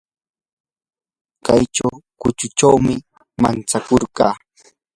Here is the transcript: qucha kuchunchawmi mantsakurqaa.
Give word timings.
qucha 1.45 1.89
kuchunchawmi 2.21 2.95
mantsakurqaa. 3.41 4.33